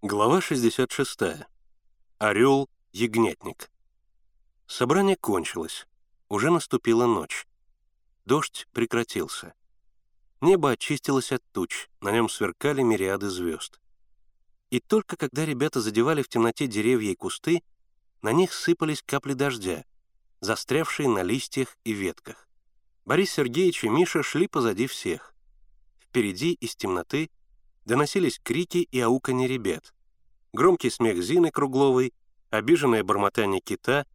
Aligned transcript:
Глава 0.00 0.40
66. 0.40 1.48
Орел-ягнятник. 2.20 3.68
Собрание 4.68 5.16
кончилось. 5.16 5.88
Уже 6.28 6.52
наступила 6.52 7.06
ночь. 7.06 7.48
Дождь 8.24 8.68
прекратился. 8.72 9.54
Небо 10.40 10.70
очистилось 10.70 11.32
от 11.32 11.42
туч, 11.50 11.88
на 12.00 12.12
нем 12.12 12.28
сверкали 12.28 12.80
мириады 12.80 13.28
звезд. 13.28 13.80
И 14.70 14.78
только 14.78 15.16
когда 15.16 15.44
ребята 15.44 15.80
задевали 15.80 16.22
в 16.22 16.28
темноте 16.28 16.68
деревья 16.68 17.10
и 17.10 17.16
кусты, 17.16 17.64
на 18.22 18.30
них 18.30 18.52
сыпались 18.52 19.02
капли 19.02 19.32
дождя, 19.32 19.84
застрявшие 20.38 21.08
на 21.08 21.24
листьях 21.24 21.76
и 21.82 21.90
ветках. 21.90 22.48
Борис 23.04 23.32
Сергеевич 23.32 23.82
и 23.82 23.88
Миша 23.88 24.22
шли 24.22 24.46
позади 24.46 24.86
всех. 24.86 25.34
Впереди 25.98 26.52
из 26.52 26.76
темноты 26.76 27.30
доносились 27.88 28.38
крики 28.38 28.86
и 28.92 29.00
ауканье 29.00 29.48
ребят. 29.48 29.94
Громкий 30.52 30.90
смех 30.90 31.22
Зины 31.22 31.50
Кругловой, 31.50 32.12
обиженное 32.50 33.02
бормотание 33.02 33.62
кита, 33.62 34.06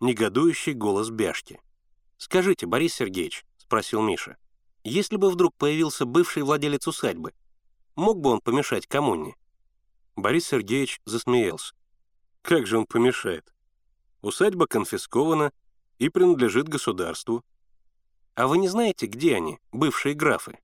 негодующий 0.00 0.74
голос 0.74 1.08
Бяшки. 1.08 1.58
«Скажите, 2.18 2.66
Борис 2.66 2.94
Сергеевич»,— 2.94 3.46
спросил 3.56 4.02
Миша, 4.02 4.36
«если 4.84 5.16
бы 5.16 5.30
вдруг 5.30 5.54
появился 5.56 6.04
бывший 6.04 6.42
владелец 6.42 6.86
усадьбы, 6.86 7.32
мог 7.96 8.20
бы 8.20 8.28
он 8.28 8.40
помешать 8.42 8.86
коммуне?» 8.86 9.34
Борис 10.14 10.48
Сергеевич 10.48 11.00
засмеялся. 11.06 11.74
«Как 12.42 12.66
же 12.66 12.76
он 12.76 12.84
помешает? 12.84 13.50
Усадьба 14.20 14.66
конфискована 14.66 15.52
и 15.98 16.10
принадлежит 16.10 16.68
государству. 16.68 17.42
А 18.34 18.46
вы 18.46 18.58
не 18.58 18.68
знаете, 18.68 19.06
где 19.06 19.36
они, 19.36 19.58
бывшие 19.72 20.14
графы?» 20.14 20.58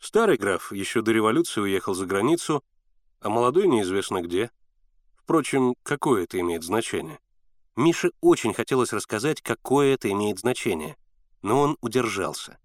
Старый 0.00 0.36
граф 0.36 0.72
еще 0.72 1.02
до 1.02 1.12
революции 1.12 1.60
уехал 1.60 1.94
за 1.94 2.06
границу, 2.06 2.62
а 3.20 3.28
молодой 3.28 3.66
неизвестно 3.66 4.22
где. 4.22 4.50
Впрочем, 5.16 5.74
какое 5.82 6.24
это 6.24 6.38
имеет 6.40 6.62
значение? 6.62 7.18
Мише 7.76 8.10
очень 8.20 8.54
хотелось 8.54 8.92
рассказать, 8.92 9.42
какое 9.42 9.94
это 9.94 10.10
имеет 10.10 10.38
значение, 10.38 10.96
но 11.42 11.60
он 11.60 11.76
удержался. 11.80 12.58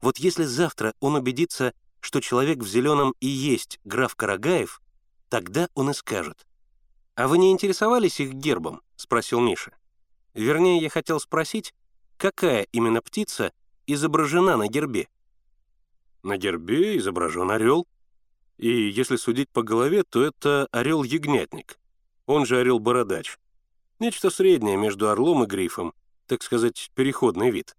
Вот 0.00 0.18
если 0.18 0.44
завтра 0.44 0.94
он 1.00 1.16
убедится, 1.16 1.72
что 2.00 2.20
человек 2.20 2.58
в 2.58 2.68
зеленом 2.68 3.14
и 3.20 3.26
есть 3.26 3.80
граф 3.84 4.14
Карагаев, 4.14 4.80
тогда 5.28 5.68
он 5.74 5.90
и 5.90 5.94
скажет. 5.94 6.46
«А 7.14 7.26
вы 7.26 7.38
не 7.38 7.50
интересовались 7.50 8.20
их 8.20 8.32
гербом?»— 8.32 8.80
спросил 8.96 9.40
Миша. 9.40 9.72
Вернее, 10.34 10.78
я 10.78 10.88
хотел 10.88 11.18
спросить, 11.18 11.74
какая 12.16 12.62
именно 12.70 13.02
птица 13.02 13.52
изображена 13.88 14.56
на 14.56 14.68
гербе? 14.68 15.08
На 16.28 16.36
гербе 16.36 16.98
изображен 16.98 17.50
орел. 17.50 17.86
И 18.58 18.68
если 18.68 19.16
судить 19.16 19.48
по 19.48 19.62
голове, 19.62 20.02
то 20.02 20.22
это 20.22 20.68
орел-ягнятник, 20.72 21.78
он 22.26 22.44
же 22.44 22.58
орел-бородач. 22.58 23.38
Нечто 23.98 24.28
среднее 24.28 24.76
между 24.76 25.08
орлом 25.08 25.44
и 25.44 25.46
грифом, 25.46 25.94
так 26.26 26.42
сказать, 26.42 26.90
переходный 26.94 27.50
вид. 27.50 27.74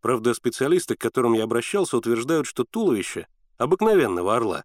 Правда, 0.00 0.34
специалисты, 0.34 0.96
к 0.96 1.00
которым 1.00 1.34
я 1.34 1.44
обращался, 1.44 1.96
утверждают, 1.96 2.48
что 2.48 2.64
туловище— 2.64 3.28
обыкновенного 3.58 4.34
орла, 4.34 4.64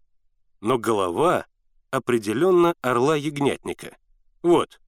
но 0.60 0.76
голова 0.76 1.46
определенно 1.92 2.74
орла-ягнятника. 2.80 3.96
Вот, 4.42 4.80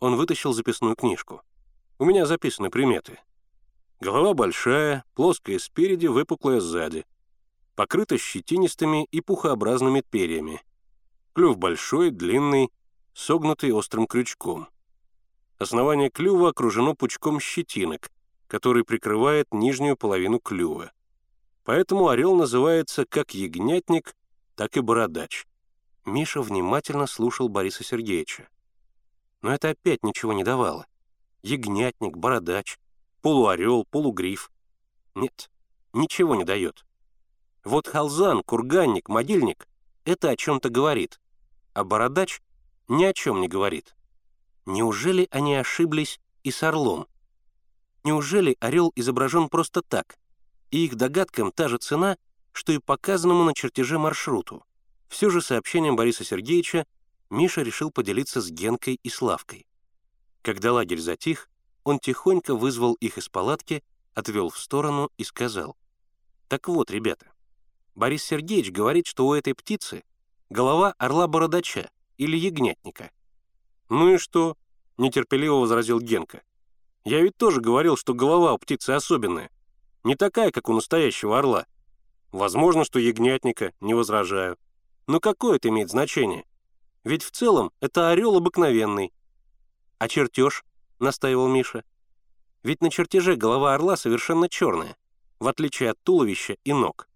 он 0.00 0.16
вытащил 0.16 0.54
записную 0.54 0.96
книжку. 0.96 1.42
У 1.98 2.06
меня 2.06 2.24
записаны 2.24 2.70
приметы. 2.70 3.18
Голова 4.00 4.32
большая, 4.32 5.04
плоская 5.14 5.58
спереди, 5.58 6.06
выпуклая 6.06 6.60
сзади 6.60 7.04
покрыта 7.74 8.18
щетинистыми 8.18 9.06
и 9.10 9.20
пухообразными 9.20 10.00
перьями. 10.00 10.62
Клюв 11.32 11.58
большой, 11.58 12.10
длинный, 12.10 12.70
согнутый 13.12 13.72
острым 13.72 14.06
крючком. 14.06 14.68
Основание 15.58 16.10
клюва 16.10 16.50
окружено 16.50 16.94
пучком 16.94 17.40
щетинок, 17.40 18.10
который 18.46 18.84
прикрывает 18.84 19.52
нижнюю 19.52 19.96
половину 19.96 20.38
клюва. 20.38 20.92
Поэтому 21.64 22.08
орел 22.08 22.36
называется 22.36 23.06
как 23.06 23.34
ягнятник, 23.34 24.14
так 24.54 24.76
и 24.76 24.80
бородач. 24.80 25.46
Миша 26.04 26.42
внимательно 26.42 27.06
слушал 27.06 27.48
Бориса 27.48 27.82
Сергеевича. 27.82 28.48
Но 29.40 29.52
это 29.52 29.70
опять 29.70 30.02
ничего 30.02 30.32
не 30.32 30.44
давало. 30.44 30.86
Ягнятник, 31.42 32.16
бородач, 32.16 32.78
полуорел, 33.22 33.84
полугриф. 33.84 34.50
Нет, 35.14 35.50
ничего 35.92 36.34
не 36.34 36.44
дает. 36.44 36.84
Вот 37.64 37.88
халзан, 37.88 38.42
курганник, 38.42 39.08
могильник— 39.08 39.66
это 40.04 40.28
о 40.28 40.36
чем-то 40.36 40.68
говорит, 40.68 41.18
а 41.72 41.82
бородач 41.82 42.42
ни 42.88 43.04
о 43.04 43.14
чем 43.14 43.40
не 43.40 43.48
говорит. 43.48 43.96
Неужели 44.66 45.26
они 45.30 45.54
ошиблись 45.54 46.20
и 46.42 46.50
с 46.50 46.62
орлом? 46.62 47.06
Неужели 48.04 48.56
орел 48.60 48.92
изображен 48.94 49.48
просто 49.48 49.80
так, 49.80 50.18
и 50.70 50.84
их 50.84 50.96
догадкам 50.96 51.52
та 51.52 51.68
же 51.68 51.78
цена, 51.78 52.18
что 52.52 52.72
и 52.72 52.78
показанному 52.78 53.44
на 53.44 53.54
чертеже 53.54 53.98
маршруту? 53.98 54.62
Все 55.08 55.30
же 55.30 55.40
сообщением 55.40 55.96
Бориса 55.96 56.22
Сергеевича 56.22 56.86
Миша 57.30 57.62
решил 57.62 57.90
поделиться 57.90 58.42
с 58.42 58.50
Генкой 58.50 59.00
и 59.02 59.08
Славкой. 59.08 59.66
Когда 60.42 60.74
лагерь 60.74 61.00
затих, 61.00 61.48
он 61.82 61.98
тихонько 61.98 62.54
вызвал 62.54 62.92
их 62.94 63.16
из 63.16 63.30
палатки, 63.30 63.82
отвел 64.12 64.50
в 64.50 64.58
сторону 64.58 65.10
и 65.16 65.24
сказал, 65.24 65.76
«Так 66.48 66.68
вот, 66.68 66.90
ребята, 66.90 67.33
Борис 67.94 68.24
Сергеевич 68.24 68.72
говорит, 68.72 69.06
что 69.06 69.26
у 69.26 69.34
этой 69.34 69.54
птицы 69.54 70.02
голова 70.50 70.94
орла-бородача 70.98 71.90
или 72.16 72.36
ягнятника. 72.36 73.10
«Ну 73.88 74.14
и 74.14 74.18
что?»— 74.18 74.56
нетерпеливо 74.98 75.56
возразил 75.56 76.00
Генка. 76.00 76.42
«Я 77.04 77.20
ведь 77.20 77.36
тоже 77.36 77.60
говорил, 77.60 77.96
что 77.96 78.14
голова 78.14 78.52
у 78.52 78.58
птицы 78.58 78.90
особенная. 78.90 79.50
Не 80.02 80.16
такая, 80.16 80.50
как 80.50 80.68
у 80.68 80.72
настоящего 80.72 81.38
орла. 81.38 81.66
Возможно, 82.32 82.84
что 82.84 82.98
ягнятника, 82.98 83.72
не 83.80 83.94
возражаю. 83.94 84.58
Но 85.06 85.20
какое 85.20 85.56
это 85.56 85.68
имеет 85.68 85.90
значение? 85.90 86.44
Ведь 87.04 87.22
в 87.22 87.30
целом 87.30 87.70
это 87.80 88.10
орел 88.10 88.36
обыкновенный. 88.36 89.12
А 89.98 90.08
чертеж,— 90.08 90.64
настаивал 90.98 91.48
Миша. 91.48 91.84
Ведь 92.62 92.80
на 92.80 92.90
чертеже 92.90 93.36
голова 93.36 93.74
орла 93.74 93.96
совершенно 93.96 94.48
черная, 94.48 94.96
в 95.38 95.46
отличие 95.46 95.90
от 95.90 96.02
туловища 96.02 96.56
и 96.64 96.72
ног 96.72 97.08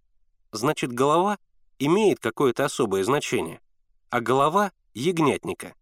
значит 0.52 0.92
голова 0.92 1.38
имеет 1.78 2.20
какое-то 2.20 2.64
особое 2.64 3.04
значение, 3.04 3.60
а 4.10 4.20
голова— 4.20 4.72
ягнятника. 4.94 5.74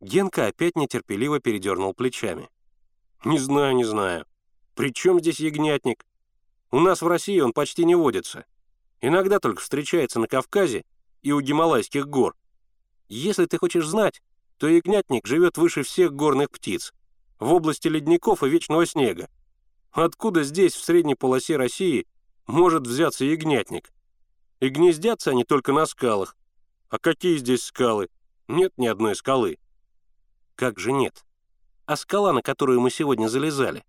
Генка 0.00 0.46
опять 0.46 0.76
нетерпеливо 0.76 1.40
передернул 1.40 1.94
плечами. 1.94 2.48
«Не 3.24 3.38
знаю, 3.38 3.74
не 3.74 3.84
знаю. 3.84 4.26
При 4.74 4.92
чем 4.92 5.20
здесь 5.20 5.40
ягнятник? 5.40 6.04
У 6.70 6.80
нас 6.80 7.00
в 7.00 7.06
России 7.06 7.40
он 7.40 7.52
почти 7.52 7.84
не 7.84 7.94
водится. 7.94 8.44
Иногда 9.00 9.38
только 9.38 9.62
встречается 9.62 10.20
на 10.20 10.28
Кавказе 10.28 10.84
и 11.22 11.32
у 11.32 11.40
Гималайских 11.40 12.06
гор. 12.06 12.36
Если 13.08 13.46
ты 13.46 13.58
хочешь 13.58 13.86
знать, 13.86 14.22
то 14.58 14.68
ягнятник 14.68 15.26
живет 15.26 15.58
выше 15.58 15.82
всех 15.82 16.12
горных 16.12 16.50
птиц, 16.50 16.92
в 17.38 17.52
области 17.52 17.88
ледников 17.88 18.42
и 18.42 18.48
вечного 18.48 18.86
снега. 18.86 19.28
Откуда 19.92 20.42
здесь, 20.44 20.74
в 20.74 20.84
средней 20.84 21.14
полосе 21.14 21.56
России, 21.56 22.06
может 22.46 22.86
взяться 22.86 23.24
ягнятник. 23.24 23.92
И 24.60 24.68
гнездятся 24.68 25.30
они 25.30 25.44
только 25.44 25.72
на 25.72 25.86
скалах. 25.86 26.36
А 26.88 26.98
какие 26.98 27.36
здесь 27.36 27.64
скалы? 27.64 28.08
Нет 28.48 28.72
ни 28.76 28.86
одной 28.86 29.14
скалы. 29.14 29.58
Как 30.54 30.78
же 30.78 30.92
нет? 30.92 31.24
А 31.84 31.96
скала, 31.96 32.32
на 32.32 32.42
которую 32.42 32.80
мы 32.80 32.90
сегодня 32.90 33.28
залезали? 33.28 33.84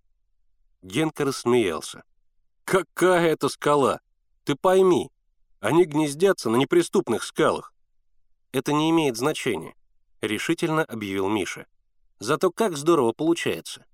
Генка 0.81 1.25
рассмеялся. 1.25 2.03
Какая 2.65 3.29
это 3.29 3.49
скала? 3.49 4.01
Ты 4.43 4.55
пойми, 4.55 5.09
они 5.59 5.85
гнездятся 5.85 6.49
на 6.49 6.57
неприступных 6.57 7.23
скалах. 7.23 7.73
Это 8.51 8.73
не 8.73 8.89
имеет 8.89 9.17
значения, 9.17 9.75
решительно 10.21 10.83
объявил 10.83 11.29
Миша. 11.29 11.67
Зато 12.19 12.51
как 12.51 12.77
здорово 12.77 13.13
получается. 13.13 13.85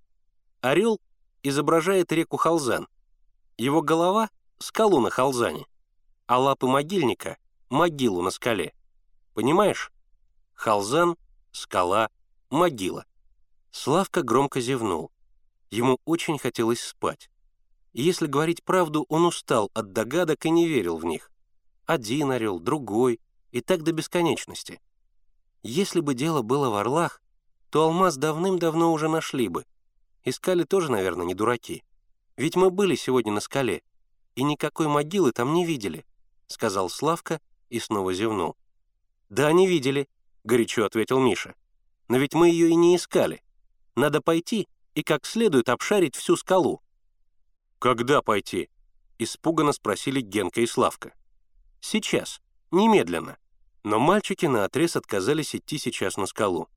Орел 0.61 0.99
изображает 1.41 2.11
реку 2.11 2.37
Халзан. 2.37 2.87
Его 3.57 3.81
голова 3.81 4.29
скалу 4.59 4.99
на 4.99 5.09
Халзане, 5.09 5.65
а 6.25 6.39
лапы 6.39 6.67
могильника— 6.67 7.37
могилу 7.69 8.21
на 8.21 8.29
скале. 8.29 8.73
Понимаешь? 9.33 9.91
Халзан, 10.53 11.17
скала, 11.51 12.09
могила. 12.49 13.05
Славка 13.71 14.21
громко 14.21 14.61
зевнул. 14.61 15.11
Ему 15.71 15.99
очень 16.05 16.37
хотелось 16.37 16.81
спать. 16.81 17.29
И 17.93 18.03
если 18.03 18.27
говорить 18.27 18.63
правду, 18.63 19.05
он 19.09 19.25
устал 19.25 19.71
от 19.73 19.91
догадок 19.91 20.45
и 20.45 20.49
не 20.49 20.67
верил 20.67 20.97
в 20.97 21.05
них. 21.05 21.31
Один 21.85 22.31
орел, 22.31 22.59
другой, 22.59 23.19
и 23.51 23.61
так 23.61 23.83
до 23.83 23.91
бесконечности. 23.91 24.79
Если 25.63 25.99
бы 25.99 26.13
дело 26.13 26.41
было 26.41 26.69
в 26.69 26.75
орлах, 26.75 27.21
то 27.69 27.83
алмаз 27.83 28.17
давным-давно 28.17 28.93
уже 28.93 29.09
нашли 29.09 29.47
бы. 29.47 29.65
Искали 30.23 30.63
тоже, 30.63 30.91
наверное, 30.91 31.25
не 31.25 31.33
дураки. 31.33 31.83
Ведь 32.37 32.55
мы 32.55 32.69
были 32.69 32.95
сегодня 32.95 33.31
на 33.31 33.39
скале, 33.39 33.81
и 34.35 34.43
никакой 34.43 34.87
могилы 34.87 35.31
там 35.31 35.53
не 35.53 35.65
видели»,— 35.65 36.05
сказал 36.47 36.89
Славка 36.89 37.41
и 37.69 37.79
снова 37.79 38.13
зевнул. 38.13 38.55
«Да, 39.29 39.51
не 39.51 39.67
видели»,— 39.67 40.07
горячо 40.43 40.85
ответил 40.85 41.19
Миша. 41.19 41.55
«Но 42.07 42.17
ведь 42.17 42.33
мы 42.33 42.49
ее 42.49 42.69
и 42.69 42.75
не 42.75 42.95
искали. 42.95 43.41
Надо 43.95 44.21
пойти 44.21 44.67
и 44.95 45.03
как 45.03 45.25
следует 45.25 45.69
обшарить 45.69 46.15
всю 46.15 46.35
скалу». 46.35 46.81
«Когда 47.79 48.21
пойти?»— 48.21 48.69
испуганно 49.19 49.73
спросили 49.73 50.21
Генка 50.21 50.61
и 50.61 50.67
Славка. 50.67 51.13
«Сейчас, 51.79 52.41
немедленно». 52.71 53.37
Но 53.83 53.99
мальчики 53.99 54.45
наотрез 54.45 54.95
отказались 54.95 55.55
идти 55.55 55.77
сейчас 55.77 56.15
на 56.15 56.25
скалу. 56.25 56.69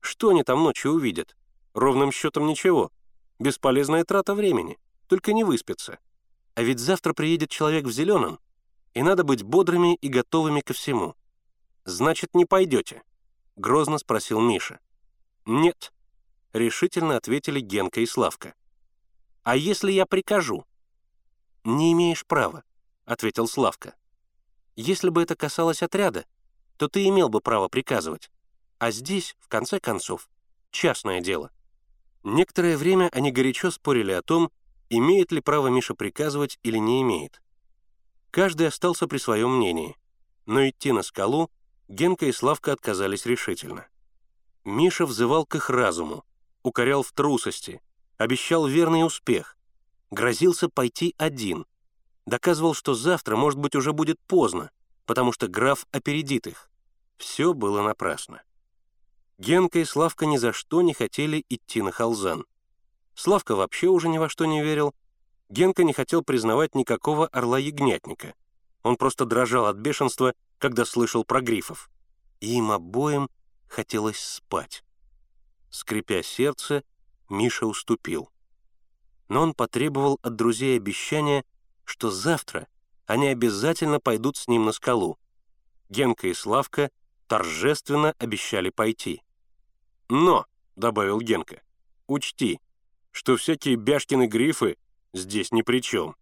Что 0.00 0.30
они 0.30 0.42
там 0.42 0.62
ночью 0.64 0.92
увидят? 0.92 1.36
Ровным 1.72 2.10
счетом 2.10 2.46
ничего. 2.46 2.90
Бесполезная 3.38 4.04
трата 4.04 4.34
времени. 4.34 4.76
Только 5.06 5.32
не 5.32 5.44
выспится. 5.44 5.98
А 6.58 6.62
ведь 6.64 6.80
завтра 6.80 7.12
приедет 7.12 7.50
человек 7.50 7.84
в 7.84 7.92
зеленом, 7.92 8.40
и 8.92 9.00
надо 9.00 9.22
быть 9.22 9.44
бодрыми 9.44 9.94
и 9.94 10.08
готовыми 10.08 10.60
ко 10.60 10.72
всему. 10.72 11.14
«Значит, 11.84 12.34
не 12.34 12.46
пойдете?»— 12.46 13.04
грозно 13.56 13.96
спросил 13.98 14.40
Миша. 14.40 14.80
«Нет»,— 15.46 15.92
решительно 16.52 17.16
ответили 17.16 17.60
Генка 17.60 18.00
и 18.00 18.06
Славка. 18.06 18.54
«А 19.44 19.54
если 19.54 19.92
я 19.92 20.04
прикажу?» 20.04 20.66
«Не 21.62 21.92
имеешь 21.92 22.26
права»,— 22.26 22.64
ответил 23.04 23.46
Славка. 23.46 23.94
«Если 24.74 25.10
бы 25.10 25.22
это 25.22 25.36
касалось 25.36 25.84
отряда, 25.84 26.26
то 26.76 26.88
ты 26.88 27.06
имел 27.06 27.28
бы 27.28 27.40
право 27.40 27.68
приказывать. 27.68 28.32
А 28.78 28.90
здесь, 28.90 29.36
в 29.38 29.46
конце 29.46 29.78
концов, 29.78 30.28
частное 30.72 31.20
дело». 31.20 31.52
Некоторое 32.24 32.76
время 32.76 33.10
они 33.12 33.30
горячо 33.30 33.70
спорили 33.70 34.10
о 34.10 34.22
том, 34.22 34.50
имеет 34.90 35.32
ли 35.32 35.40
право 35.40 35.68
Миша 35.68 35.94
приказывать 35.94 36.58
или 36.62 36.78
не 36.78 37.02
имеет. 37.02 37.40
Каждый 38.30 38.68
остался 38.68 39.06
при 39.06 39.18
своем 39.18 39.56
мнении, 39.56 39.96
но 40.46 40.68
идти 40.68 40.92
на 40.92 41.02
скалу 41.02 41.50
Генка 41.88 42.26
и 42.26 42.32
Славка 42.32 42.72
отказались 42.72 43.26
решительно. 43.26 43.86
Миша 44.64 45.06
взывал 45.06 45.46
к 45.46 45.54
их 45.54 45.70
разуму, 45.70 46.24
укорял 46.62 47.02
в 47.02 47.12
трусости, 47.12 47.80
обещал 48.18 48.66
верный 48.66 49.06
успех, 49.06 49.56
грозился 50.10 50.68
пойти 50.68 51.14
один, 51.16 51.66
доказывал, 52.26 52.74
что 52.74 52.94
завтра, 52.94 53.36
может 53.36 53.58
быть, 53.58 53.74
уже 53.74 53.92
будет 53.92 54.20
поздно, 54.26 54.70
потому 55.06 55.32
что 55.32 55.48
граф 55.48 55.86
опередит 55.92 56.46
их. 56.46 56.70
Все 57.16 57.54
было 57.54 57.82
напрасно. 57.82 58.42
Генка 59.38 59.78
и 59.78 59.84
Славка 59.84 60.26
ни 60.26 60.36
за 60.36 60.52
что 60.52 60.82
не 60.82 60.92
хотели 60.92 61.44
идти 61.48 61.80
на 61.80 61.92
Халзан. 61.92 62.44
Славка 63.18 63.56
вообще 63.56 63.88
уже 63.88 64.08
ни 64.08 64.16
во 64.16 64.28
что 64.28 64.44
не 64.44 64.62
верил. 64.62 64.94
Генка 65.48 65.82
не 65.82 65.92
хотел 65.92 66.22
признавать 66.22 66.76
никакого 66.76 67.26
орла-ягнятника. 67.26 68.32
Он 68.84 68.96
просто 68.96 69.24
дрожал 69.24 69.66
от 69.66 69.76
бешенства, 69.76 70.34
когда 70.58 70.84
слышал 70.84 71.24
про 71.24 71.40
грифов. 71.40 71.90
И 72.38 72.54
им 72.54 72.70
обоим 72.70 73.28
хотелось 73.66 74.20
спать. 74.20 74.84
Скрипя 75.68 76.22
сердце, 76.22 76.84
Миша 77.28 77.66
уступил. 77.66 78.30
Но 79.26 79.42
он 79.42 79.52
потребовал 79.52 80.20
от 80.22 80.36
друзей 80.36 80.76
обещания, 80.76 81.44
что 81.82 82.12
завтра 82.12 82.68
они 83.06 83.26
обязательно 83.26 83.98
пойдут 83.98 84.36
с 84.36 84.46
ним 84.46 84.64
на 84.64 84.70
скалу. 84.70 85.18
Генка 85.88 86.28
и 86.28 86.34
Славка 86.34 86.92
торжественно 87.26 88.14
обещали 88.18 88.70
пойти. 88.70 89.24
«Но»,— 90.08 90.46
добавил 90.76 91.20
Генка,— 91.20 91.62
«учти, 92.06 92.60
что 93.12 93.36
всякие 93.36 93.76
Бяшкины 93.76 94.26
грифы 94.26 94.76
здесь 95.12 95.52
ни 95.52 95.62
при 95.62 95.80
чем». 95.80 96.17